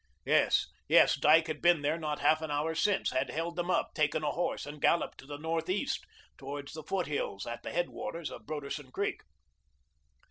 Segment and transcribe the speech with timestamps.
[0.25, 3.93] Yes, yes, Dyke had been there not half an hour since, had held them up,
[3.93, 6.07] taken a horse and galloped to the northeast,
[6.39, 9.21] towards the foothills at the headwaters of Broderson Creek.